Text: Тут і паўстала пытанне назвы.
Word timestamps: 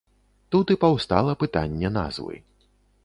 Тут 0.53 0.71
і 0.75 0.77
паўстала 0.85 1.35
пытанне 1.43 1.93
назвы. 1.99 2.35